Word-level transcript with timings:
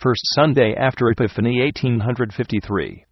First 0.00 0.22
Sunday 0.34 0.74
after 0.74 1.10
Epiphany 1.10 1.60
1853. 1.60 3.04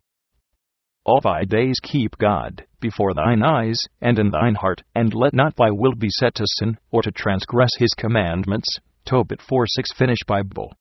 All 1.05 1.21
thy 1.21 1.45
days 1.45 1.77
keep 1.83 2.17
God 2.17 2.65
before 2.81 3.13
thine 3.13 3.43
eyes 3.43 3.77
and 4.01 4.19
in 4.19 4.31
thine 4.31 4.55
heart, 4.55 4.83
and 4.95 5.13
let 5.13 5.35
not 5.35 5.55
thy 5.57 5.71
will 5.71 5.95
be 5.95 6.09
set 6.09 6.37
to 6.37 6.47
sin 6.47 6.79
or 6.91 7.03
to 7.03 7.11
transgress 7.11 7.73
his 7.77 7.93
commandments. 7.93 8.79
Tobit 9.05 9.43
4 9.43 9.67
6 9.67 9.93
Finnish 9.99 10.21
Bible. 10.27 10.73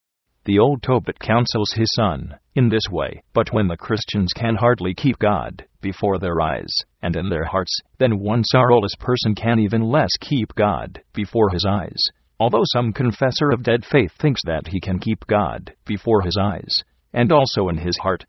The 0.46 0.58
old 0.58 0.82
Tobit 0.82 1.18
counsels 1.18 1.72
his 1.72 1.92
son 1.94 2.36
in 2.54 2.70
this 2.70 2.88
way, 2.90 3.22
but 3.34 3.52
when 3.52 3.68
the 3.68 3.76
Christians 3.76 4.32
can 4.32 4.54
hardly 4.54 4.94
keep 4.94 5.18
God 5.18 5.66
before 5.82 6.18
their 6.18 6.40
eyes 6.40 6.74
and 7.02 7.16
in 7.16 7.28
their 7.28 7.44
hearts, 7.44 7.82
then 7.98 8.18
one 8.18 8.44
sorrowless 8.44 8.94
person 8.98 9.34
can 9.34 9.58
even 9.58 9.82
less 9.82 10.12
keep 10.22 10.54
God 10.54 11.02
before 11.12 11.50
his 11.50 11.66
eyes. 11.68 12.02
Although 12.40 12.64
some 12.72 12.92
confessor 12.92 13.50
of 13.50 13.64
dead 13.64 13.84
faith 13.84 14.12
thinks 14.12 14.42
that 14.44 14.68
he 14.68 14.80
can 14.80 14.98
keep 14.98 15.26
God 15.26 15.74
before 15.84 16.22
his 16.22 16.36
eyes 16.40 16.84
and 17.12 17.32
also 17.32 17.68
in 17.68 17.78
his 17.78 17.98
heart. 17.98 18.24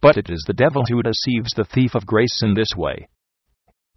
But 0.00 0.16
it 0.16 0.30
is 0.30 0.44
the 0.46 0.52
devil 0.52 0.84
who 0.88 1.02
deceives 1.02 1.50
the 1.52 1.64
thief 1.64 1.94
of 1.94 2.06
grace 2.06 2.42
in 2.42 2.54
this 2.54 2.76
way. 2.76 3.08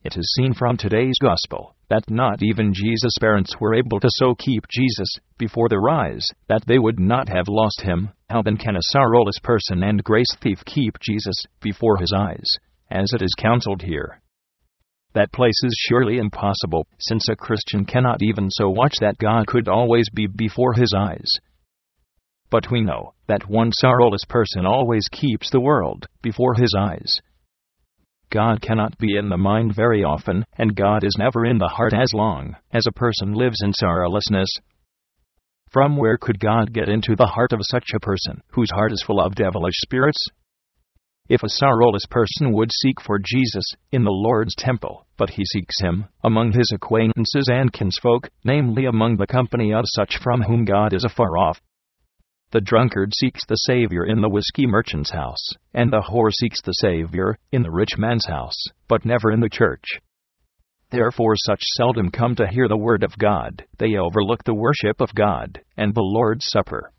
It 0.04 0.18
is 0.18 0.34
seen 0.36 0.54
from 0.54 0.76
today's 0.76 1.18
gospel 1.22 1.76
that 1.90 2.10
not 2.10 2.42
even 2.42 2.74
Jesus' 2.74 3.18
parents 3.22 3.56
were 3.60 3.76
able 3.76 4.00
to 4.00 4.10
so 4.10 4.34
keep 4.36 4.66
Jesus 4.70 5.08
before 5.38 5.70
their 5.70 5.88
eyes 5.88 6.26
that 6.50 6.66
they 6.66 6.80
would 6.80 7.00
not 7.00 7.30
have 7.30 7.48
lost 7.48 7.82
him. 7.82 8.10
How 8.30 8.42
then 8.42 8.58
can 8.58 8.76
a 8.76 8.82
sorrowless 8.82 9.40
person 9.44 9.84
and 9.84 10.04
grace 10.04 10.36
thief 10.42 10.66
keep 10.66 11.00
Jesus 11.00 11.36
before 11.62 11.98
his 11.98 12.12
eyes, 12.12 12.58
as 12.90 13.14
it 13.14 13.22
is 13.22 13.36
counseled 13.38 13.84
here? 13.84 14.23
That 15.14 15.32
place 15.32 15.60
is 15.64 15.76
surely 15.88 16.18
impossible, 16.18 16.88
since 17.00 17.30
a 17.30 17.36
Christian 17.36 17.86
cannot 17.86 18.24
even 18.24 18.50
so 18.50 18.70
watch 18.70 18.96
that 19.00 19.20
God 19.20 19.46
could 19.48 19.68
always 19.68 20.10
be 20.10 20.28
before 20.28 20.74
his 20.74 20.94
eyes. 20.96 21.32
But 22.50 22.70
we 22.72 22.82
know 22.82 23.14
that 23.28 23.50
one 23.50 23.72
sorrowless 23.72 24.26
person 24.26 24.66
always 24.66 25.08
keeps 25.12 25.50
the 25.50 25.60
world 25.60 26.08
before 26.22 26.56
his 26.56 26.76
eyes. 26.78 27.20
God 28.32 28.62
cannot 28.62 28.98
be 28.98 29.16
in 29.16 29.30
the 29.30 29.38
mind 29.38 29.76
very 29.76 30.04
often, 30.04 30.46
and 30.58 30.76
God 30.76 31.04
is 31.04 31.16
never 31.20 31.46
in 31.46 31.60
the 31.60 31.68
heart 31.68 31.94
as 31.94 32.14
long 32.14 32.56
as 32.72 32.86
a 32.88 32.92
person 32.92 33.34
lives 33.34 33.62
in 33.64 33.72
sorrowlessness. 33.74 34.48
From 35.72 35.98
where 35.98 36.18
could 36.18 36.40
God 36.40 36.74
get 36.74 36.90
into 36.90 37.16
the 37.16 37.28
heart 37.28 37.54
of 37.54 37.60
such 37.62 37.90
a 37.96 38.00
person, 38.00 38.42
whose 38.52 38.72
heart 38.72 38.92
is 38.92 39.04
full 39.06 39.20
of 39.20 39.36
devilish 39.36 39.76
spirits? 39.78 40.28
If 41.30 41.44
a 41.44 41.50
sorrowless 41.50 42.06
person 42.10 42.52
would 42.52 42.72
seek 42.72 43.02
for 43.02 43.18
Jesus 43.18 43.66
in 43.92 44.04
the 44.04 44.12
Lord's 44.12 44.56
temple, 44.56 45.06
but 45.18 45.32
he 45.32 45.46
seeks 45.46 45.80
him 45.80 46.06
among 46.24 46.52
his 46.52 46.72
acquaintances 46.74 47.50
and 47.52 47.72
kinsfolk, 47.72 48.30
namely 48.44 48.86
among 48.86 49.18
the 49.18 49.28
company 49.28 49.74
of 49.74 49.86
such 49.88 50.18
from 50.18 50.42
whom 50.42 50.66
God 50.66 50.94
is 50.94 51.06
afar 51.06 51.38
off, 51.38 51.62
the 52.54 52.62
drunkard 52.62 53.16
seeks 53.16 53.44
the 53.48 53.56
Savior 53.56 54.06
in 54.06 54.22
the 54.22 54.30
whiskey 54.30 54.68
merchant's 54.68 55.10
house, 55.10 55.44
and 55.74 55.92
the 55.92 56.02
whore 56.02 56.32
seeks 56.32 56.62
the 56.62 56.74
Savior 56.74 57.36
in 57.52 57.64
the 57.64 57.72
rich 57.72 57.98
man's 57.98 58.28
house, 58.28 58.68
but 58.88 59.06
never 59.06 59.32
in 59.32 59.40
the 59.40 59.50
church. 59.50 59.84
Therefore, 60.92 61.34
such 61.36 61.64
seldom 61.76 62.12
come 62.12 62.36
to 62.36 62.48
hear 62.48 62.68
the 62.68 62.78
word 62.78 63.02
of 63.02 63.18
God, 63.18 63.66
they 63.80 63.96
overlook 63.96 64.44
the 64.44 64.54
worship 64.54 65.02
of 65.02 65.16
God 65.16 65.62
and 65.78 65.96
the 65.96 66.04
Lord's 66.04 66.46
Supper. 66.48 66.92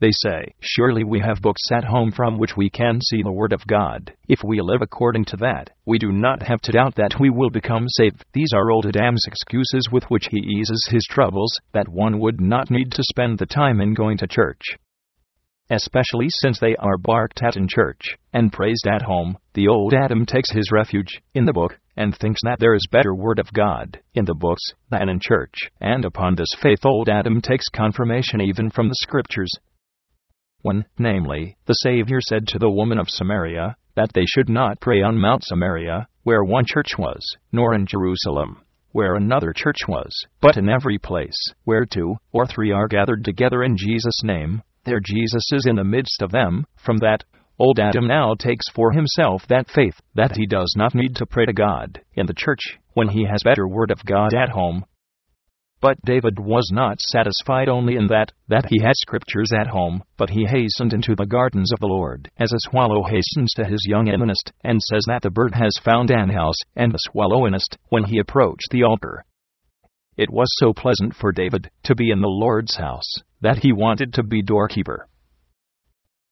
They 0.00 0.12
say, 0.12 0.54
Surely 0.60 1.04
we 1.04 1.20
have 1.20 1.42
books 1.42 1.60
at 1.70 1.84
home 1.84 2.10
from 2.10 2.38
which 2.38 2.56
we 2.56 2.70
can 2.70 3.02
see 3.02 3.22
the 3.22 3.30
Word 3.30 3.52
of 3.52 3.66
God. 3.66 4.14
If 4.28 4.42
we 4.42 4.62
live 4.62 4.80
according 4.80 5.26
to 5.26 5.36
that, 5.38 5.68
we 5.84 5.98
do 5.98 6.10
not 6.10 6.42
have 6.42 6.62
to 6.62 6.72
doubt 6.72 6.94
that 6.94 7.20
we 7.20 7.28
will 7.28 7.50
become 7.50 7.84
saved. 7.86 8.24
These 8.32 8.54
are 8.54 8.70
old 8.70 8.86
Adam's 8.86 9.26
excuses 9.26 9.90
with 9.92 10.04
which 10.04 10.28
he 10.30 10.38
eases 10.38 10.88
his 10.90 11.06
troubles, 11.10 11.52
that 11.72 11.88
one 11.88 12.18
would 12.18 12.40
not 12.40 12.70
need 12.70 12.92
to 12.92 13.02
spend 13.02 13.38
the 13.38 13.44
time 13.44 13.82
in 13.82 13.92
going 13.92 14.16
to 14.18 14.26
church. 14.26 14.62
Especially 15.68 16.28
since 16.30 16.58
they 16.58 16.74
are 16.76 16.96
barked 16.96 17.42
at 17.42 17.56
in 17.56 17.68
church 17.68 18.16
and 18.32 18.52
praised 18.52 18.86
at 18.88 19.02
home, 19.02 19.36
the 19.52 19.68
old 19.68 19.92
Adam 19.92 20.24
takes 20.24 20.50
his 20.50 20.72
refuge 20.72 21.20
in 21.34 21.44
the 21.44 21.52
book 21.52 21.78
and 21.94 22.16
thinks 22.16 22.40
that 22.42 22.58
there 22.58 22.74
is 22.74 22.88
better 22.90 23.14
word 23.14 23.38
of 23.38 23.52
God 23.52 24.00
in 24.14 24.24
the 24.24 24.34
books 24.34 24.62
than 24.90 25.10
in 25.10 25.20
church. 25.20 25.54
And 25.78 26.06
upon 26.06 26.34
this 26.34 26.54
faith 26.60 26.86
old 26.86 27.10
Adam 27.10 27.42
takes 27.42 27.68
confirmation 27.68 28.40
even 28.40 28.70
from 28.70 28.88
the 28.88 28.96
scriptures 29.02 29.50
when, 30.62 30.84
namely, 30.98 31.56
the 31.66 31.74
Savior 31.74 32.20
said 32.20 32.46
to 32.48 32.58
the 32.58 32.70
woman 32.70 32.98
of 32.98 33.08
Samaria, 33.08 33.76
that 33.96 34.12
they 34.14 34.24
should 34.26 34.48
not 34.48 34.80
pray 34.80 35.02
on 35.02 35.18
Mount 35.18 35.44
Samaria, 35.44 36.06
where 36.22 36.44
one 36.44 36.64
church 36.66 36.96
was, 36.98 37.20
nor 37.52 37.74
in 37.74 37.86
Jerusalem, 37.86 38.62
where 38.92 39.14
another 39.14 39.52
church 39.52 39.86
was, 39.88 40.12
but 40.40 40.56
in 40.56 40.68
every 40.68 40.98
place 40.98 41.36
where 41.64 41.84
two 41.84 42.16
or 42.32 42.46
three 42.46 42.72
are 42.72 42.88
gathered 42.88 43.24
together 43.24 43.62
in 43.62 43.76
Jesus' 43.76 44.22
name, 44.22 44.62
there 44.84 45.00
Jesus 45.00 45.44
is 45.52 45.66
in 45.66 45.76
the 45.76 45.84
midst 45.84 46.22
of 46.22 46.30
them. 46.30 46.66
From 46.76 46.98
that, 46.98 47.24
old 47.58 47.78
Adam 47.78 48.06
now 48.06 48.34
takes 48.34 48.68
for 48.70 48.92
himself 48.92 49.46
that 49.48 49.70
faith 49.70 50.00
that 50.14 50.36
he 50.36 50.46
does 50.46 50.74
not 50.76 50.94
need 50.94 51.16
to 51.16 51.26
pray 51.26 51.46
to 51.46 51.52
God 51.52 52.00
in 52.14 52.26
the 52.26 52.34
church 52.34 52.78
when 52.94 53.08
he 53.08 53.26
has 53.30 53.42
better 53.44 53.68
word 53.68 53.90
of 53.90 54.04
God 54.04 54.34
at 54.34 54.50
home 54.50 54.84
but 55.80 56.00
David 56.04 56.38
was 56.38 56.70
not 56.72 57.00
satisfied 57.00 57.68
only 57.68 57.96
in 57.96 58.06
that, 58.08 58.32
that 58.48 58.66
he 58.68 58.80
had 58.82 58.94
scriptures 58.96 59.50
at 59.52 59.66
home, 59.66 60.02
but 60.16 60.30
he 60.30 60.44
hastened 60.46 60.92
into 60.92 61.14
the 61.14 61.26
gardens 61.26 61.72
of 61.72 61.80
the 61.80 61.86
Lord, 61.86 62.30
as 62.38 62.52
a 62.52 62.68
swallow 62.68 63.02
hastens 63.04 63.52
to 63.54 63.64
his 63.64 63.86
young 63.86 64.04
nest, 64.04 64.52
and 64.62 64.80
says 64.82 65.02
that 65.06 65.22
the 65.22 65.30
bird 65.30 65.54
has 65.54 65.72
found 65.82 66.10
an 66.10 66.28
house, 66.28 66.58
and 66.76 66.92
the 66.92 66.98
swallow 66.98 67.46
a 67.46 67.50
nest, 67.50 67.78
when 67.88 68.04
he 68.04 68.18
approached 68.18 68.68
the 68.70 68.82
altar. 68.82 69.24
It 70.16 70.30
was 70.30 70.48
so 70.58 70.72
pleasant 70.72 71.14
for 71.14 71.32
David 71.32 71.70
to 71.84 71.94
be 71.94 72.10
in 72.10 72.20
the 72.20 72.28
Lord's 72.28 72.76
house, 72.76 73.10
that 73.40 73.58
he 73.58 73.72
wanted 73.72 74.12
to 74.14 74.22
be 74.22 74.42
doorkeeper. 74.42 75.08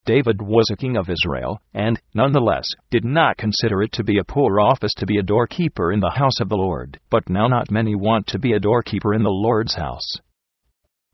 David 0.08 0.41
was 0.41 0.64
a 0.72 0.76
king 0.76 0.96
of 0.96 1.10
Israel, 1.10 1.60
and, 1.74 2.00
nonetheless, 2.14 2.64
did 2.91 3.04
not 3.04 3.36
consider 3.36 3.82
it 3.82 3.92
to 3.92 4.02
be 4.02 4.16
a 4.16 4.24
poor 4.24 4.58
office 4.58 4.94
to 4.94 5.04
be 5.04 5.19
a 5.19 5.22
doorkeeper 5.22 5.92
in 5.92 6.00
the 6.00 6.14
house 6.16 6.41
of 6.41 6.48
the 6.48 6.56
Lord. 6.56 6.98
But 7.10 7.28
now 7.28 7.46
not 7.46 7.70
many 7.70 7.94
want 7.94 8.26
to 8.28 8.38
be 8.38 8.54
a 8.54 8.58
doorkeeper 8.58 9.12
in 9.12 9.22
the 9.22 9.28
Lord's 9.28 9.74
house. 9.74 10.16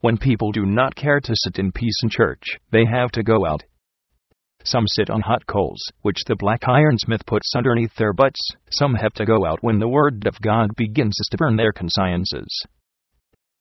When 0.01 0.17
people 0.17 0.53
do 0.53 0.65
not 0.65 0.95
care 0.95 1.19
to 1.19 1.35
sit 1.35 1.59
in 1.59 1.73
peace 1.73 1.99
in 2.05 2.09
church, 2.09 2.45
they 2.71 2.85
have 2.85 3.11
to 3.15 3.25
go 3.25 3.45
out. 3.45 3.65
Some 4.63 4.87
sit 4.87 5.11
on 5.11 5.23
hot 5.23 5.45
coals, 5.45 5.83
which 6.03 6.23
the 6.29 6.37
black 6.37 6.61
ironsmith 6.63 7.27
puts 7.27 7.53
underneath 7.57 7.97
their 7.97 8.13
butts. 8.13 8.49
Some 8.71 8.95
have 8.95 9.15
to 9.15 9.27
go 9.27 9.45
out 9.45 9.59
when 9.61 9.81
the 9.81 9.89
word 9.89 10.25
of 10.29 10.41
God 10.41 10.71
begins 10.77 11.17
to 11.17 11.37
burn 11.37 11.57
their 11.57 11.73
consciences. 11.73 12.63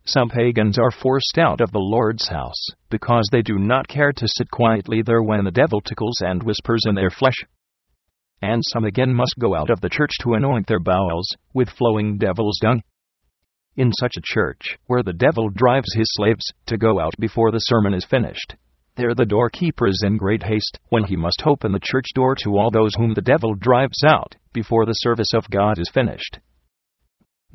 Some 0.06 0.28
pagans 0.28 0.78
are 0.78 0.91
forced 0.91 1.38
out 1.38 1.62
of 1.62 1.72
the 1.72 1.80
Lord's 1.80 2.28
house 2.28 2.68
because 2.90 3.25
they 3.31 3.41
do 3.41 3.58
not 3.58 3.88
care 3.88 4.12
to 4.12 4.28
sit 4.28 4.52
quietly 4.52 5.02
there 5.02 5.24
when 5.24 5.46
the 5.46 5.52
devil 5.52 5.80
tickles 5.80 6.19
and 6.19 6.44
whispers 6.44 6.81
in 6.86 6.96
their 6.96 7.09
flesh. 7.09 7.38
And 8.42 8.62
some 8.66 8.84
again 8.84 9.13
must 9.13 9.36
go 9.40 9.56
out 9.56 9.69
of 9.69 9.80
the 9.80 9.90
church 9.90 10.12
to 10.19 10.34
anoint 10.34 10.68
their 10.68 10.81
bowels 10.81 11.30
with 11.53 11.69
flowing 11.69 12.18
devil's 12.18 12.59
dung. 12.62 12.81
In 13.78 13.94
such 13.94 14.18
a 14.18 14.22
church, 14.22 14.78
where 14.88 15.03
the 15.03 15.13
devil 15.13 15.47
drives 15.50 15.94
his 15.94 16.09
slaves 16.12 16.52
to 16.66 16.78
go 16.78 17.00
out 17.00 17.13
before 17.18 17.52
the 17.52 17.59
sermon 17.59 17.94
is 17.94 18.03
finished, 18.03 18.56
there 18.96 19.16
the 19.16 19.25
doorkeeper 19.25 19.88
is 19.88 20.03
in 20.06 20.18
great 20.18 20.44
haste 20.44 20.80
when 20.90 21.06
he 21.06 21.16
must 21.16 21.47
open 21.47 21.72
the 21.72 21.80
church 21.81 22.08
door 22.13 22.36
to 22.44 22.58
all 22.58 22.69
those 22.69 22.94
whom 22.96 23.13
the 23.13 23.22
devil 23.22 23.56
drives 23.56 24.03
out 24.03 24.36
before 24.52 24.86
the 24.86 24.94
service 24.94 25.34
of 25.34 25.50
God 25.50 25.80
is 25.80 25.90
finished. 25.90 26.40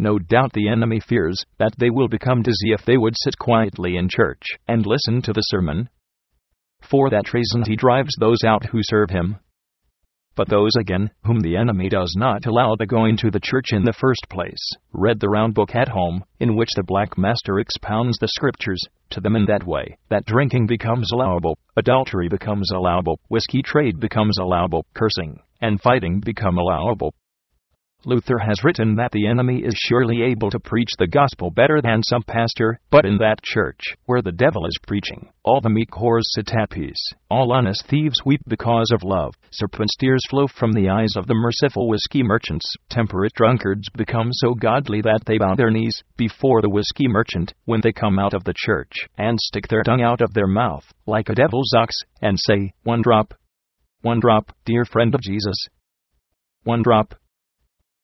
No 0.00 0.18
doubt 0.18 0.52
the 0.52 0.68
enemy 0.68 1.00
fears 1.00 1.44
that 1.58 1.74
they 1.76 1.90
will 1.90 2.06
become 2.06 2.42
dizzy 2.42 2.72
if 2.72 2.84
they 2.84 2.96
would 2.96 3.14
sit 3.16 3.36
quietly 3.36 3.96
in 3.96 4.08
church 4.08 4.42
and 4.68 4.86
listen 4.86 5.22
to 5.22 5.32
the 5.32 5.40
sermon. 5.40 5.88
For 6.80 7.10
that 7.10 7.34
reason 7.34 7.64
he 7.66 7.74
drives 7.74 8.14
those 8.18 8.44
out 8.44 8.66
who 8.66 8.78
serve 8.82 9.10
him. 9.10 9.38
But 10.36 10.48
those 10.48 10.70
again, 10.78 11.10
whom 11.24 11.40
the 11.40 11.56
enemy 11.56 11.88
does 11.88 12.14
not 12.16 12.46
allow 12.46 12.76
to 12.76 12.86
go 12.86 13.06
into 13.06 13.28
the 13.28 13.40
church 13.40 13.72
in 13.72 13.82
the 13.82 13.92
first 13.92 14.28
place, 14.30 14.70
read 14.92 15.18
the 15.18 15.28
round 15.28 15.54
book 15.54 15.74
at 15.74 15.88
home, 15.88 16.22
in 16.38 16.54
which 16.54 16.70
the 16.76 16.84
black 16.84 17.18
master 17.18 17.58
expounds 17.58 18.18
the 18.18 18.28
scriptures 18.28 18.80
to 19.10 19.20
them 19.20 19.34
in 19.34 19.46
that 19.46 19.66
way, 19.66 19.98
that 20.10 20.26
drinking 20.26 20.68
becomes 20.68 21.10
allowable, 21.12 21.58
adultery 21.76 22.28
becomes 22.28 22.70
allowable, 22.70 23.18
whiskey 23.26 23.62
trade 23.62 23.98
becomes 23.98 24.38
allowable, 24.38 24.86
cursing 24.94 25.40
and 25.60 25.80
fighting 25.80 26.20
become 26.20 26.56
allowable, 26.56 27.12
Luther 28.04 28.38
has 28.38 28.62
written 28.62 28.94
that 28.94 29.10
the 29.10 29.26
enemy 29.26 29.64
is 29.64 29.74
surely 29.74 30.22
able 30.22 30.50
to 30.50 30.60
preach 30.60 30.90
the 30.98 31.08
gospel 31.08 31.50
better 31.50 31.82
than 31.82 32.00
some 32.04 32.22
pastor, 32.22 32.78
but 32.90 33.04
in 33.04 33.18
that 33.18 33.42
church, 33.42 33.80
where 34.06 34.22
the 34.22 34.30
devil 34.30 34.64
is 34.66 34.78
preaching, 34.86 35.28
all 35.42 35.60
the 35.60 35.68
meek 35.68 35.90
whores 35.90 36.22
sit 36.26 36.54
at 36.54 36.70
peace, 36.70 37.12
all 37.28 37.52
honest 37.52 37.84
thieves 37.88 38.24
weep 38.24 38.40
because 38.46 38.92
of 38.92 39.02
love, 39.02 39.34
serpents' 39.50 39.96
tears 39.98 40.22
flow 40.30 40.46
from 40.46 40.70
the 40.72 40.88
eyes 40.88 41.16
of 41.16 41.26
the 41.26 41.34
merciful 41.34 41.88
whiskey 41.88 42.22
merchants, 42.22 42.72
temperate 42.88 43.34
drunkards 43.34 43.88
become 43.96 44.28
so 44.30 44.54
godly 44.54 45.00
that 45.00 45.24
they 45.26 45.36
bow 45.36 45.56
their 45.56 45.70
knees 45.70 46.04
before 46.16 46.62
the 46.62 46.70
whiskey 46.70 47.08
merchant 47.08 47.52
when 47.64 47.80
they 47.80 47.92
come 47.92 48.16
out 48.16 48.32
of 48.32 48.44
the 48.44 48.54
church, 48.56 48.92
and 49.16 49.40
stick 49.40 49.66
their 49.66 49.82
tongue 49.82 50.02
out 50.02 50.20
of 50.20 50.32
their 50.34 50.46
mouth, 50.46 50.84
like 51.06 51.28
a 51.28 51.34
devil's 51.34 51.74
ox, 51.76 51.96
and 52.22 52.38
say, 52.38 52.72
One 52.84 53.02
drop. 53.02 53.34
One 54.02 54.20
drop, 54.20 54.52
dear 54.64 54.84
friend 54.84 55.16
of 55.16 55.20
Jesus. 55.20 55.66
One 56.62 56.82
drop, 56.84 57.16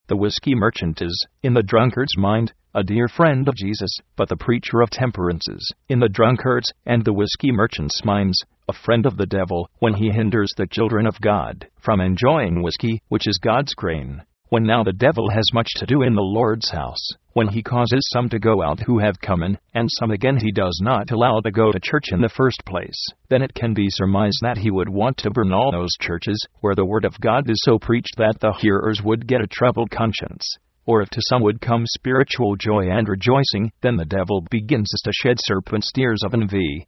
the 0.07 0.17
whiskey 0.17 0.55
merchant 0.55 1.01
is, 1.01 1.27
in 1.43 1.55
the 1.55 1.63
drunkard's 1.63 2.17
mind, 2.17 2.53
a 2.75 2.83
dear 2.83 3.09
friend 3.09 3.49
of 3.49 3.55
Jesus, 3.55 3.91
but 4.17 4.29
the 4.29 4.37
preacher 4.37 4.83
of 4.83 4.91
temperances, 4.91 5.73
in 5.89 6.01
the 6.01 6.09
drunkards 6.09 6.73
and 6.85 7.05
the 7.05 7.13
whiskey 7.13 7.51
merchants' 7.51 8.05
minds, 8.05 8.43
a 8.69 8.73
friend 8.73 9.07
of 9.07 9.17
the 9.17 9.27
devil, 9.27 9.71
when 9.79 9.95
he 9.95 10.11
hinders 10.11 10.53
the 10.57 10.67
children 10.67 11.07
of 11.07 11.21
God 11.21 11.69
from 11.81 12.01
enjoying 12.01 12.63
whiskey, 12.63 13.01
which 13.09 13.27
is 13.27 13.39
God's 13.39 13.75
grain. 13.75 14.23
When 14.55 14.63
now 14.63 14.85
the 14.85 14.93
devil 14.93 15.31
has 15.31 15.53
much 15.53 15.67
to 15.79 15.85
do 15.85 16.03
in 16.03 16.15
the 16.15 16.23
Lord's 16.23 16.71
house, 16.71 17.05
when 17.33 17.49
he 17.49 17.61
causes 17.61 18.09
some 18.13 18.29
to 18.29 18.39
go 18.39 18.63
out 18.63 18.79
who 18.79 19.01
have 19.01 19.21
come 19.21 19.43
in, 19.43 19.59
and 19.75 19.89
some 19.91 20.13
again 20.13 20.37
he 20.37 20.53
does 20.53 20.79
not 20.81 21.11
allow 21.11 21.41
to 21.41 21.51
go 21.51 21.73
to 21.73 21.81
church 21.81 22.13
in 22.13 22.21
the 22.21 22.29
first 22.29 22.65
place, 22.65 23.05
then 23.29 23.43
it 23.43 23.53
can 23.53 23.75
be 23.75 23.89
surmised 23.91 24.39
that 24.43 24.59
he 24.59 24.71
would 24.71 24.89
want 24.89 25.17
to 25.17 25.31
burn 25.33 25.53
all 25.53 25.73
those 25.73 25.97
churches 26.01 26.39
where 26.61 26.77
the 26.77 26.85
word 26.85 27.05
of 27.05 27.19
God 27.19 27.51
is 27.51 27.61
so 27.65 27.81
preached 27.81 28.15
that 28.17 28.39
the 28.39 28.53
hearers 28.53 29.03
would 29.03 29.27
get 29.27 29.41
a 29.41 29.49
troubled 29.49 29.91
conscience 29.91 30.47
or 30.87 31.03
if 31.03 31.11
to 31.11 31.21
some 31.29 31.43
would 31.43 31.61
come 31.61 31.83
spiritual 31.89 32.55
joy 32.55 32.89
and 32.89 33.09
rejoicing, 33.09 33.73
then 33.81 33.97
the 33.97 34.05
devil 34.05 34.47
begins 34.53 34.89
to 35.03 35.13
shed 35.13 35.39
serpent's 35.41 35.91
tears 35.91 36.23
of 36.25 36.33
envy. 36.33 36.87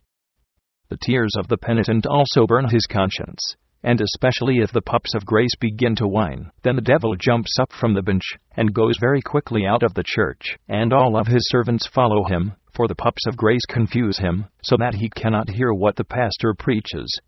The 0.88 0.98
tears 1.02 1.34
of 1.36 1.48
the 1.48 1.58
penitent 1.58 2.06
also 2.06 2.46
burn 2.46 2.68
his 2.68 2.86
conscience, 2.86 3.56
and 3.82 4.00
especially 4.00 4.58
if 4.58 4.72
the 4.72 4.82
pups 4.82 5.14
of 5.14 5.24
grace 5.24 5.54
begin 5.60 5.94
to 5.96 6.08
whine, 6.08 6.50
then 6.62 6.76
the 6.76 6.82
devil 6.82 7.14
jumps 7.16 7.58
up 7.58 7.72
from 7.72 7.94
the 7.94 8.02
bench, 8.02 8.24
and 8.56 8.74
goes 8.74 8.96
very 8.98 9.22
quickly 9.22 9.66
out 9.66 9.82
of 9.82 9.94
the 9.94 10.04
church, 10.04 10.58
and 10.68 10.92
all 10.92 11.16
of 11.16 11.26
his 11.26 11.48
servants 11.48 11.86
follow 11.86 12.24
him, 12.24 12.52
for 12.72 12.88
the 12.88 12.94
pups 12.94 13.26
of 13.26 13.36
grace 13.36 13.64
confuse 13.68 14.18
him, 14.18 14.46
so 14.62 14.76
that 14.76 14.94
he 14.94 15.08
cannot 15.08 15.50
hear 15.50 15.72
what 15.72 15.96
the 15.96 16.04
pastor 16.04 16.54
preaches. 16.54 17.20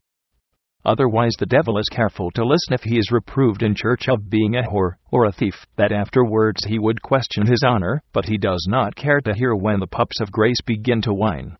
Otherwise, 0.85 1.35
the 1.39 1.47
devil 1.47 1.77
is 1.77 1.89
careful 1.89 2.31
to 2.31 2.45
listen 2.45 2.73
if 2.73 2.83
he 2.83 2.99
is 2.99 3.11
reproved 3.11 3.63
in 3.63 3.75
church 3.75 4.09
of 4.09 4.31
being 4.31 4.57
a 4.57 4.63
whore 4.63 4.93
or 5.11 5.25
a 5.25 5.33
thief, 5.33 5.67
that 5.77 5.93
afterwards 5.93 6.65
he 6.65 6.79
would 6.79 7.03
question 7.03 7.47
his 7.47 7.63
honor, 7.67 8.03
but 8.13 8.27
he 8.27 8.39
does 8.39 8.65
not 8.69 8.95
care 8.95 9.21
to 9.21 9.35
hear 9.35 9.55
when 9.55 9.81
the 9.81 9.87
pups 9.87 10.21
of 10.21 10.31
grace 10.31 10.61
begin 10.65 11.03
to 11.03 11.13
whine. 11.13 11.57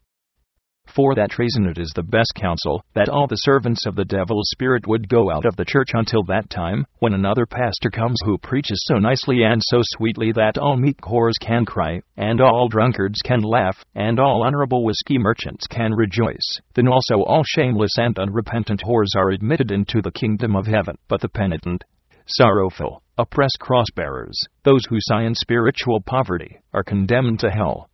For 0.95 1.15
that 1.15 1.39
reason, 1.39 1.67
it 1.67 1.79
is 1.79 1.93
the 1.95 2.03
best 2.03 2.33
counsel 2.35 2.83
that 2.95 3.09
all 3.09 3.27
the 3.27 3.37
servants 3.37 3.87
of 3.87 3.95
the 3.95 4.05
devil's 4.05 4.51
spirit 4.51 4.87
would 4.87 5.09
go 5.09 5.31
out 5.31 5.45
of 5.45 5.55
the 5.57 5.65
church 5.65 5.91
until 5.93 6.25
that 6.25 6.51
time, 6.51 6.87
when 6.99 7.13
another 7.13 7.47
pastor 7.47 7.91
comes 7.91 8.17
who 8.25 8.39
preaches 8.39 8.83
so 8.87 8.99
nicely 8.99 9.43
and 9.43 9.63
so 9.63 9.81
sweetly 9.83 10.33
that 10.33 10.59
all 10.59 10.77
meek 10.77 11.01
whores 11.03 11.39
can 11.41 11.65
cry, 11.65 12.01
and 12.17 12.41
all 12.41 12.69
drunkards 12.69 13.21
can 13.23 13.41
laugh, 13.43 13.85
and 13.95 14.19
all 14.19 14.43
honorable 14.43 14.85
whiskey 14.85 15.19
merchants 15.19 15.67
can 15.67 15.93
rejoice. 15.95 16.59
Then 16.75 16.89
also 16.89 17.23
all 17.23 17.45
shameless 17.45 17.97
and 17.97 18.19
unrepentant 18.19 18.83
whores 18.83 19.15
are 19.17 19.31
admitted 19.31 19.71
into 19.71 20.03
the 20.03 20.11
kingdom 20.11 20.57
of 20.57 20.67
heaven. 20.67 20.97
But 21.07 21.21
the 21.21 21.29
penitent, 21.29 21.85
sorrowful, 22.27 23.03
oppressed 23.17 23.59
cross 23.61 23.87
bearers, 23.95 24.39
those 24.65 24.85
who 24.87 24.97
sigh 25.01 25.25
in 25.25 25.35
spiritual 25.35 26.01
poverty, 26.01 26.59
are 26.73 26.83
condemned 26.83 27.41
to 27.41 27.51
hell. 27.51 27.89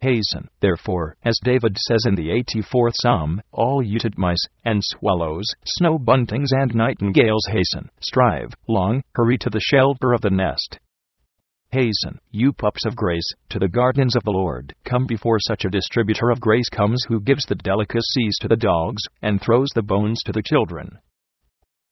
Hasten, 0.00 0.48
therefore, 0.60 1.16
as 1.24 1.38
David 1.42 1.78
says 1.78 2.04
in 2.06 2.14
the 2.14 2.28
84th 2.28 2.94
Psalm, 3.00 3.40
all 3.50 3.82
you 3.82 3.98
titmice, 3.98 4.46
and 4.64 4.82
swallows, 4.84 5.46
snow 5.64 5.98
buntings, 5.98 6.52
and 6.52 6.74
nightingales 6.74 7.46
hasten, 7.48 7.88
strive, 8.00 8.52
long, 8.68 9.02
hurry 9.14 9.38
to 9.38 9.48
the 9.48 9.60
shelter 9.60 10.12
of 10.12 10.20
the 10.20 10.30
nest. 10.30 10.78
Hasten, 11.70 12.20
you 12.30 12.52
pups 12.52 12.84
of 12.84 12.94
grace, 12.94 13.28
to 13.48 13.58
the 13.58 13.68
gardens 13.68 14.14
of 14.14 14.22
the 14.24 14.30
Lord. 14.30 14.74
Come 14.84 15.06
before 15.06 15.38
such 15.40 15.64
a 15.64 15.70
distributor 15.70 16.30
of 16.30 16.40
grace 16.40 16.68
comes 16.68 17.02
who 17.08 17.20
gives 17.20 17.44
the 17.46 17.54
delicacies 17.54 18.36
to 18.40 18.48
the 18.48 18.56
dogs, 18.56 19.02
and 19.22 19.40
throws 19.40 19.68
the 19.74 19.82
bones 19.82 20.22
to 20.24 20.32
the 20.32 20.42
children. 20.42 20.98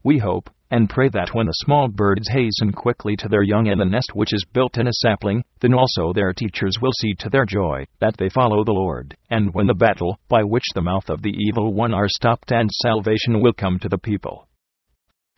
We 0.03 0.19
hope 0.19 0.51
and 0.75 0.91
pray 0.91 1.09
that 1.09 1.33
when 1.33 1.47
the 1.47 1.53
small 1.65 1.87
birds 1.87 2.29
hasten 2.29 2.73
quickly 2.73 3.15
to 3.15 3.29
their 3.29 3.45
young 3.45 3.67
in 3.67 3.79
the 3.79 3.85
nest 3.85 4.11
which 4.13 4.33
is 4.33 4.45
built 4.53 4.77
in 4.77 4.89
a 4.89 4.93
sapling, 4.93 5.45
then 5.61 5.73
also 5.73 6.13
their 6.13 6.33
teachers 6.33 6.75
will 6.83 6.91
see 6.99 7.15
to 7.15 7.31
their 7.31 7.47
joy 7.47 7.87
that 8.01 8.17
they 8.17 8.29
follow 8.29 8.65
the 8.65 8.73
Lord, 8.73 9.17
and 9.31 9.55
when 9.55 9.69
the 9.69 9.75
battle, 9.75 10.19
by 10.29 10.43
which 10.43 10.65
the 10.75 10.83
mouth 10.83 11.09
of 11.11 11.23
the 11.23 11.33
evil 11.47 11.73
one 11.73 11.95
are 11.95 12.09
stopped 12.09 12.51
and 12.51 12.69
salvation 12.83 13.41
will 13.41 13.53
come 13.53 13.79
to 13.79 13.89
the 13.89 13.99
people. 13.99 14.49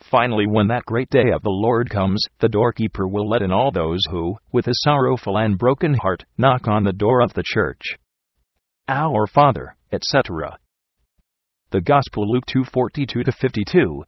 Finally, 0.09 0.47
when 0.47 0.69
that 0.69 0.85
great 0.85 1.09
day 1.11 1.29
of 1.31 1.43
the 1.43 1.51
Lord 1.51 1.87
comes, 1.87 2.23
the 2.39 2.49
doorkeeper 2.49 3.07
will 3.07 3.29
let 3.29 3.43
in 3.43 3.51
all 3.51 3.71
those 3.71 4.01
who, 4.09 4.35
with 4.51 4.67
a 4.67 4.73
sorrowful 4.77 5.37
and 5.37 5.59
broken 5.59 5.93
heart, 5.93 6.23
knock 6.39 6.67
on 6.67 6.83
the 6.83 6.91
door 6.91 7.21
of 7.21 7.35
the 7.35 7.43
church. 7.45 7.83
Our 8.87 9.27
Father, 9.27 9.75
etc. 9.91 10.57
The 11.69 11.81
Gospel 11.81 12.27
Luke 12.27 12.45
2:42 12.47 13.23
to 13.23 13.31
52. 13.31 14.03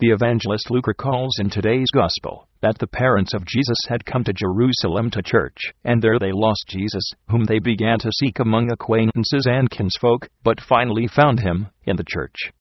The 0.00 0.10
evangelist 0.10 0.70
Luke 0.70 0.86
recalls 0.86 1.40
in 1.40 1.50
today's 1.50 1.90
Gospel 1.92 2.46
that 2.62 2.78
the 2.78 2.86
parents 2.86 3.34
of 3.34 3.44
Jesus 3.44 3.78
had 3.88 4.04
come 4.04 4.22
to 4.22 4.32
Jerusalem 4.32 5.10
to 5.10 5.22
church, 5.22 5.58
and 5.82 6.00
there 6.00 6.20
they 6.20 6.30
lost 6.30 6.66
Jesus, 6.68 7.02
whom 7.28 7.46
they 7.46 7.58
began 7.58 7.98
to 7.98 8.12
seek 8.12 8.38
among 8.38 8.70
acquaintances 8.70 9.44
and 9.50 9.68
kinsfolk, 9.68 10.28
but 10.44 10.60
finally 10.60 11.08
found 11.08 11.40
him 11.40 11.70
in 11.82 11.96
the 11.96 12.04
church. 12.08 12.52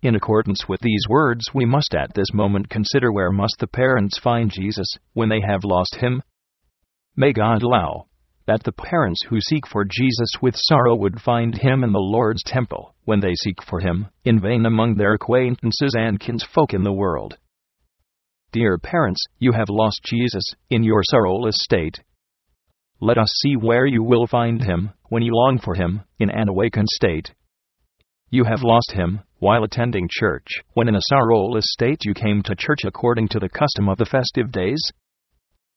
In 0.00 0.14
accordance 0.14 0.66
with 0.66 0.80
these 0.80 1.04
words, 1.10 1.44
we 1.52 1.66
must 1.66 1.94
at 1.94 2.14
this 2.14 2.32
moment 2.32 2.70
consider 2.70 3.12
where 3.12 3.32
must 3.32 3.56
the 3.58 3.66
parents 3.66 4.18
find 4.18 4.50
Jesus 4.50 4.88
when 5.12 5.28
they 5.28 5.42
have 5.46 5.62
lost 5.62 5.96
him? 5.96 6.22
May 7.14 7.34
God 7.34 7.62
allow 7.62 8.06
that 8.46 8.62
the 8.62 8.72
parents 8.72 9.22
who 9.28 9.40
seek 9.40 9.66
for 9.66 9.84
Jesus 9.84 10.30
with 10.40 10.54
sorrow 10.56 10.94
would 10.94 11.20
find 11.20 11.56
him 11.56 11.82
in 11.82 11.92
the 11.92 11.98
Lord's 11.98 12.42
temple, 12.44 12.94
when 13.04 13.20
they 13.20 13.34
seek 13.34 13.62
for 13.62 13.80
him 13.80 14.08
in 14.24 14.40
vain 14.40 14.66
among 14.66 14.94
their 14.94 15.14
acquaintances 15.14 15.94
and 15.96 16.20
kinsfolk 16.20 16.72
in 16.72 16.82
the 16.82 16.92
world. 16.92 17.36
Dear 18.52 18.78
parents, 18.78 19.20
you 19.38 19.52
have 19.52 19.68
lost 19.68 20.00
Jesus 20.04 20.44
in 20.70 20.82
your 20.82 21.02
sorrowless 21.02 21.56
state. 21.58 22.00
Let 23.00 23.18
us 23.18 23.30
see 23.42 23.54
where 23.54 23.84
you 23.84 24.02
will 24.02 24.26
find 24.26 24.62
him 24.62 24.90
when 25.08 25.22
you 25.22 25.32
long 25.34 25.58
for 25.58 25.74
him 25.74 26.02
in 26.18 26.30
an 26.30 26.48
awakened 26.48 26.88
state. 26.88 27.32
You 28.30 28.44
have 28.44 28.62
lost 28.62 28.92
him 28.92 29.20
while 29.38 29.64
attending 29.64 30.08
church, 30.10 30.46
when 30.72 30.88
in 30.88 30.94
a 30.94 31.00
sorrowless 31.08 31.66
state 31.68 32.04
you 32.04 32.14
came 32.14 32.42
to 32.42 32.54
church 32.56 32.84
according 32.84 33.28
to 33.28 33.38
the 33.38 33.48
custom 33.48 33.88
of 33.88 33.98
the 33.98 34.06
festive 34.06 34.50
days, 34.50 34.80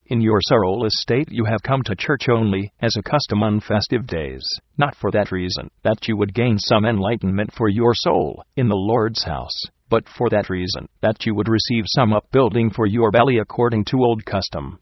in 0.10 0.22
your 0.22 0.40
sorrowless 0.42 0.94
state, 0.96 1.28
you 1.30 1.46
have 1.46 1.62
come 1.62 1.84
to 1.84 1.96
church 1.96 2.28
only 2.30 2.74
as 2.82 2.96
a 2.98 3.04
custom 3.04 3.44
on 3.44 3.60
festive 3.60 4.08
days, 4.08 4.44
not 4.78 4.96
for 4.96 5.12
that 5.12 5.32
reason, 5.32 5.70
that 5.84 6.08
you 6.08 6.18
would 6.18 6.34
gain 6.34 6.58
some 6.58 6.84
enlightenment 6.84 7.52
for 7.54 7.70
your 7.70 7.94
soul 7.94 8.44
in 8.56 8.68
the 8.68 8.76
Lord's 8.76 9.24
house, 9.24 9.62
but 9.88 10.10
for 10.10 10.30
that 10.30 10.50
reason, 10.50 10.88
that 11.02 11.26
you 11.26 11.36
would 11.36 11.48
receive 11.48 11.84
some 11.88 12.12
upbuilding 12.12 12.72
for 12.72 12.88
your 12.88 13.12
belly 13.12 13.38
according 13.38 13.86
to 13.86 14.04
old 14.04 14.26
custom. 14.26 14.80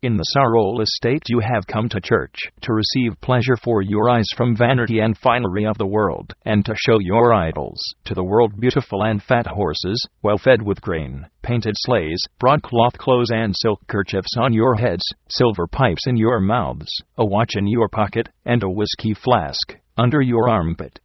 In 0.00 0.16
the 0.16 0.22
sorrowless 0.22 0.90
estate 0.90 1.24
you 1.28 1.40
have 1.40 1.66
come 1.66 1.88
to 1.88 2.00
church, 2.00 2.36
to 2.60 2.72
receive 2.72 3.20
pleasure 3.20 3.56
for 3.56 3.82
your 3.82 4.08
eyes 4.08 4.28
from 4.36 4.54
vanity 4.54 5.00
and 5.00 5.18
finery 5.18 5.66
of 5.66 5.76
the 5.76 5.88
world, 5.88 6.34
and 6.44 6.64
to 6.66 6.76
show 6.76 7.00
your 7.00 7.34
idols 7.34 7.82
to 8.04 8.14
the 8.14 8.22
world 8.22 8.60
beautiful 8.60 9.02
and 9.02 9.20
fat 9.20 9.48
horses, 9.48 10.06
well 10.22 10.38
fed 10.38 10.62
with 10.62 10.80
grain, 10.80 11.26
painted 11.42 11.74
sleighs, 11.76 12.22
broadcloth 12.38 12.96
clothes 12.96 13.32
and 13.32 13.56
silk 13.56 13.80
kerchiefs 13.88 14.36
on 14.38 14.52
your 14.52 14.76
heads, 14.76 15.02
silver 15.30 15.66
pipes 15.66 16.06
in 16.06 16.16
your 16.16 16.38
mouths, 16.38 17.02
a 17.16 17.26
watch 17.26 17.56
in 17.56 17.66
your 17.66 17.88
pocket, 17.88 18.28
and 18.44 18.62
a 18.62 18.70
whiskey 18.70 19.14
flask 19.14 19.74
under 19.96 20.20
your 20.20 20.48
armpit. 20.48 21.00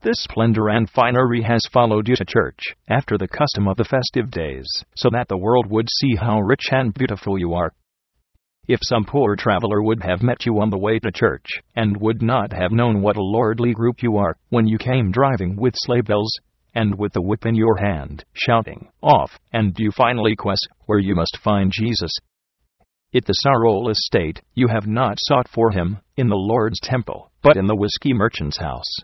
This 0.00 0.22
splendor 0.22 0.70
and 0.70 0.88
finery 0.88 1.42
has 1.42 1.68
followed 1.70 2.08
you 2.08 2.16
to 2.16 2.24
church, 2.24 2.60
after 2.88 3.18
the 3.18 3.28
custom 3.28 3.68
of 3.68 3.76
the 3.76 3.84
festive 3.84 4.30
days, 4.30 4.66
so 4.96 5.10
that 5.10 5.28
the 5.28 5.36
world 5.36 5.66
would 5.68 5.90
see 5.90 6.16
how 6.16 6.40
rich 6.40 6.68
and 6.70 6.94
beautiful 6.94 7.38
you 7.38 7.52
are, 7.52 7.74
if 8.68 8.78
some 8.82 9.04
poor 9.04 9.34
traveler 9.34 9.82
would 9.82 10.02
have 10.02 10.22
met 10.22 10.44
you 10.44 10.60
on 10.60 10.68
the 10.68 10.78
way 10.78 10.98
to 10.98 11.10
church, 11.10 11.46
and 11.74 11.96
would 11.96 12.20
not 12.20 12.52
have 12.52 12.70
known 12.70 13.00
what 13.00 13.16
a 13.16 13.22
lordly 13.22 13.72
group 13.72 14.02
you 14.02 14.18
are, 14.18 14.36
when 14.50 14.66
you 14.66 14.76
came 14.76 15.10
driving 15.10 15.56
with 15.56 15.74
sleigh 15.74 16.02
bells, 16.02 16.32
and 16.74 16.98
with 16.98 17.12
the 17.14 17.22
whip 17.22 17.46
in 17.46 17.54
your 17.54 17.78
hand, 17.78 18.22
shouting, 18.34 18.88
Off, 19.02 19.38
and 19.52 19.74
you 19.78 19.90
finally 19.90 20.36
quest 20.36 20.68
where 20.84 20.98
you 20.98 21.14
must 21.14 21.38
find 21.42 21.72
Jesus. 21.72 22.12
At 23.14 23.24
the 23.24 23.32
sorrowless 23.32 23.98
state, 24.02 24.42
you 24.54 24.68
have 24.68 24.86
not 24.86 25.16
sought 25.18 25.48
for 25.48 25.70
him 25.70 25.98
in 26.18 26.28
the 26.28 26.36
Lord's 26.36 26.78
temple, 26.78 27.32
but 27.42 27.56
in 27.56 27.66
the 27.66 27.74
whiskey 27.74 28.12
merchant's 28.12 28.58
house. 28.58 28.98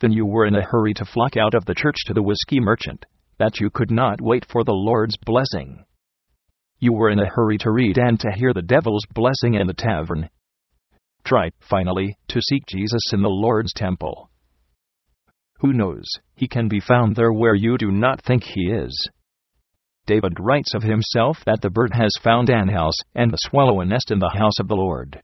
Then 0.00 0.12
you 0.12 0.26
were 0.26 0.44
in 0.44 0.54
a 0.54 0.62
hurry 0.62 0.92
to 0.94 1.06
flock 1.06 1.38
out 1.38 1.54
of 1.54 1.64
the 1.64 1.74
church 1.74 1.96
to 2.04 2.12
the 2.12 2.22
whiskey 2.22 2.60
merchant, 2.60 3.06
that 3.38 3.60
you 3.60 3.70
could 3.70 3.90
not 3.90 4.20
wait 4.20 4.44
for 4.44 4.62
the 4.62 4.74
Lord's 4.74 5.16
blessing. 5.16 5.84
You 6.80 6.92
were 6.92 7.10
in 7.10 7.18
a 7.18 7.28
hurry 7.28 7.58
to 7.58 7.70
read 7.70 7.98
and 7.98 8.18
to 8.20 8.30
hear 8.30 8.52
the 8.52 8.62
devil's 8.62 9.04
blessing 9.12 9.54
in 9.54 9.66
the 9.66 9.74
tavern. 9.74 10.30
Try, 11.24 11.50
finally, 11.60 12.16
to 12.28 12.40
seek 12.40 12.66
Jesus 12.66 13.12
in 13.12 13.22
the 13.22 13.28
Lord's 13.28 13.72
temple. 13.72 14.30
Who 15.60 15.72
knows, 15.72 16.06
he 16.36 16.46
can 16.46 16.68
be 16.68 16.80
found 16.80 17.16
there 17.16 17.32
where 17.32 17.54
you 17.54 17.78
do 17.78 17.90
not 17.90 18.22
think 18.22 18.44
he 18.44 18.70
is. 18.70 19.10
David 20.06 20.38
writes 20.38 20.72
of 20.74 20.82
himself 20.82 21.38
that 21.44 21.60
the 21.60 21.68
bird 21.68 21.92
has 21.94 22.12
found 22.22 22.48
an 22.48 22.68
house, 22.68 22.96
and 23.14 23.32
the 23.32 23.36
swallow 23.36 23.80
a 23.80 23.84
nest 23.84 24.10
in 24.10 24.20
the 24.20 24.34
house 24.38 24.58
of 24.60 24.68
the 24.68 24.76
Lord. 24.76 25.20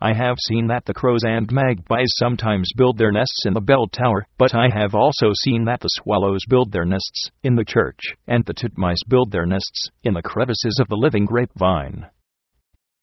I 0.00 0.12
have 0.12 0.38
seen 0.38 0.66
that 0.66 0.84
the 0.84 0.94
crows 0.94 1.24
and 1.24 1.50
magpies 1.50 2.12
sometimes 2.16 2.72
build 2.76 2.98
their 2.98 3.12
nests 3.12 3.46
in 3.46 3.54
the 3.54 3.60
bell 3.60 3.86
tower, 3.86 4.26
but 4.36 4.54
I 4.54 4.68
have 4.68 4.94
also 4.94 5.32
seen 5.32 5.64
that 5.64 5.80
the 5.80 5.88
swallows 5.88 6.44
build 6.48 6.72
their 6.72 6.84
nests 6.84 7.30
in 7.42 7.54
the 7.54 7.64
church, 7.64 8.00
and 8.26 8.44
the 8.44 8.54
titmice 8.54 9.02
build 9.08 9.30
their 9.30 9.46
nests 9.46 9.90
in 10.02 10.14
the 10.14 10.22
crevices 10.22 10.78
of 10.80 10.88
the 10.88 10.96
living 10.96 11.24
grapevine. 11.24 12.06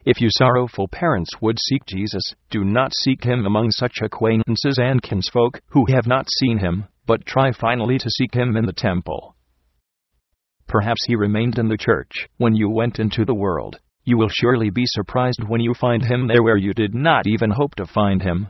If 0.03 0.19
you 0.19 0.29
sorrowful 0.31 0.87
parents 0.87 1.39
would 1.41 1.59
seek 1.59 1.85
Jesus, 1.85 2.33
do 2.49 2.63
not 2.63 2.93
seek 2.93 3.23
him 3.23 3.45
among 3.45 3.71
such 3.71 4.01
acquaintances 4.01 4.79
and 4.81 5.01
kinsfolk 5.01 5.61
who 5.67 5.85
have 5.89 6.07
not 6.07 6.27
seen 6.39 6.57
him, 6.57 6.85
but 7.05 7.25
try 7.25 7.51
finally 7.51 7.99
to 7.99 8.09
seek 8.09 8.33
him 8.33 8.57
in 8.57 8.65
the 8.65 8.73
temple. 8.73 9.35
Perhaps 10.67 11.05
he 11.05 11.15
remained 11.15 11.59
in 11.59 11.67
the 11.67 11.77
church 11.77 12.27
when 12.37 12.55
you 12.55 12.69
went 12.69 12.99
into 12.99 13.25
the 13.25 13.35
world. 13.35 13.79
You 14.03 14.17
will 14.17 14.29
surely 14.29 14.69
be 14.69 14.85
surprised 14.85 15.43
when 15.43 15.61
you 15.61 15.73
find 15.73 16.03
him 16.03 16.27
there 16.27 16.43
where 16.43 16.57
you 16.57 16.73
did 16.73 16.95
not 16.95 17.27
even 17.27 17.51
hope 17.51 17.75
to 17.75 17.85
find 17.85 18.21
him. 18.21 18.49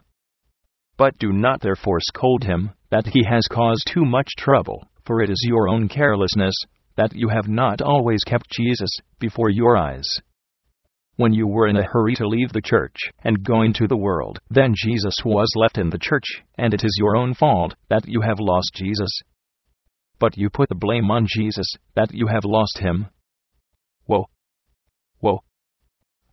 But 0.97 1.17
do 1.17 1.31
not 1.31 1.61
therefore 1.61 1.99
scold 1.99 2.43
him 2.43 2.71
that 2.89 3.07
he 3.07 3.23
has 3.29 3.47
caused 3.47 3.87
too 3.87 4.05
much 4.05 4.35
trouble, 4.37 4.87
for 5.05 5.21
it 5.21 5.29
is 5.29 5.45
your 5.47 5.67
own 5.67 5.89
carelessness 5.89 6.55
that 6.95 7.15
you 7.15 7.29
have 7.29 7.47
not 7.47 7.81
always 7.81 8.23
kept 8.23 8.51
Jesus 8.51 8.91
before 9.19 9.49
your 9.49 9.77
eyes 9.77 10.07
when 11.21 11.33
you 11.33 11.45
were 11.45 11.67
in 11.67 11.77
a 11.77 11.83
hurry 11.83 12.15
to 12.15 12.27
leave 12.27 12.51
the 12.51 12.61
church 12.61 12.95
and 13.23 13.43
go 13.43 13.61
into 13.61 13.87
the 13.87 13.97
world. 13.97 14.39
Then 14.49 14.73
Jesus 14.75 15.13
was 15.23 15.53
left 15.55 15.77
in 15.77 15.91
the 15.91 15.99
church, 15.99 16.41
and 16.57 16.73
it 16.73 16.83
is 16.83 16.97
your 16.97 17.15
own 17.15 17.35
fault 17.35 17.75
that 17.89 18.07
you 18.07 18.21
have 18.21 18.39
lost 18.39 18.71
Jesus. 18.73 19.21
But 20.19 20.35
you 20.35 20.49
put 20.49 20.69
the 20.69 20.75
blame 20.75 21.11
on 21.11 21.27
Jesus 21.29 21.67
that 21.95 22.11
you 22.11 22.25
have 22.25 22.43
lost 22.43 22.79
him. 22.79 23.07
Woe! 25.21 25.43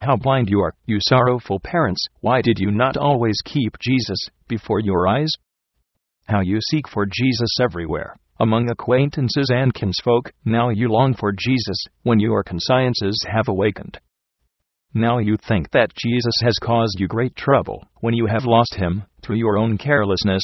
How 0.00 0.16
blind 0.16 0.49
you 0.49 0.61
are, 0.61 0.75
you 0.87 0.99
sorrowful 1.00 1.61
parents! 1.61 2.04
Why 2.21 2.42
did 2.42 2.59
you 2.59 2.71
not 2.71 2.97
always 2.97 3.40
keep 3.45 3.78
Jesus 3.80 4.18
before 4.49 4.80
your 4.80 5.07
eyes? 5.07 5.30
How 6.26 6.40
you 6.40 6.59
seek 6.61 6.88
for 6.88 7.07
Jesus 7.07 7.50
everywhere 7.61 8.16
among 8.40 8.71
acquaintances 8.71 9.50
and 9.50 9.75
kinsfolk, 9.75 10.33
now 10.45 10.68
you 10.68 10.88
long 10.88 11.14
for 11.14 11.33
Jesus, 11.33 11.85
when 12.02 12.21
your 12.21 12.45
consciences 12.45 13.25
have 13.28 13.49
awakened. 13.49 13.99
Now 14.95 15.18
you 15.18 15.37
think 15.37 15.71
that 15.73 15.95
Jesus 15.95 16.35
has 16.42 16.54
caused 16.62 17.00
you 17.00 17.09
great 17.09 17.35
trouble 17.37 17.87
when 18.00 18.14
you 18.14 18.26
have 18.26 18.45
lost 18.45 18.75
him 18.75 19.04
through 19.23 19.37
your 19.37 19.59
own 19.59 19.76
carelessness. 19.76 20.42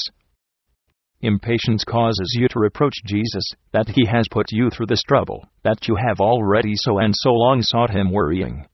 Impatience 1.24 1.84
causes 1.84 2.36
you 2.38 2.48
to 2.48 2.58
reproach 2.58 2.92
Jesus 3.06 3.44
that 3.72 3.88
he 3.88 4.04
has 4.04 4.26
put 4.30 4.52
you 4.52 4.68
through 4.68 4.88
this 4.88 5.02
trouble, 5.08 5.42
that 5.62 5.88
you 5.88 5.96
have 5.96 6.20
already 6.20 6.74
so 6.74 6.98
and 6.98 7.14
so 7.16 7.30
long 7.30 7.62
sought 7.62 7.88
him 7.88 8.12
worrying. 8.12 8.66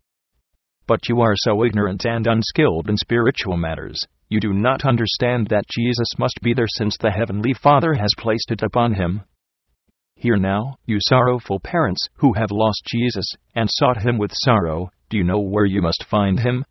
But 0.88 1.08
you 1.08 1.20
are 1.20 1.34
so 1.36 1.64
ignorant 1.64 2.04
and 2.04 2.26
unskilled 2.26 2.88
in 2.88 2.96
spiritual 2.96 3.56
matters, 3.56 4.04
you 4.28 4.40
do 4.40 4.52
not 4.52 4.84
understand 4.84 5.46
that 5.46 5.68
Jesus 5.70 6.08
must 6.18 6.40
be 6.42 6.52
there 6.52 6.66
since 6.66 6.96
the 6.96 7.12
Heavenly 7.12 7.52
Father 7.52 7.94
has 7.94 8.10
placed 8.18 8.50
it 8.50 8.62
upon 8.62 8.94
him. 8.94 9.22
Hear 10.16 10.36
now, 10.36 10.74
you 10.86 10.98
sorrowful 11.00 11.60
parents 11.60 12.08
who 12.16 12.32
have 12.32 12.50
lost 12.50 12.82
Jesus 12.84 13.26
and 13.54 13.70
sought 13.70 14.02
him 14.02 14.18
with 14.18 14.32
sorrow, 14.34 14.90
do 15.08 15.16
you 15.16 15.22
know 15.22 15.38
where 15.38 15.66
you 15.66 15.82
must 15.82 16.04
find 16.10 16.40
him? 16.40 16.64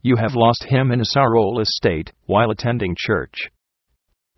You 0.00 0.16
have 0.16 0.34
lost 0.34 0.64
him 0.64 0.90
in 0.90 1.02
a 1.02 1.04
sorrowless 1.04 1.68
state 1.76 2.14
while 2.24 2.50
attending 2.50 2.94
church. 2.98 3.50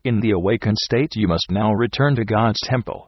In 0.05 0.21
the 0.21 0.31
awakened 0.31 0.78
state, 0.78 1.17
you 1.17 1.28
must 1.28 1.50
now 1.50 1.73
return 1.73 2.14
to 2.17 2.25
God's 2.25 2.61
temple 2.62 3.07